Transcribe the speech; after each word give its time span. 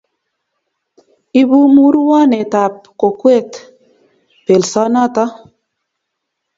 ibu 1.41 1.59
murwonetab 1.73 2.73
kokwet 2.99 3.51
bolsenoto 4.45 5.25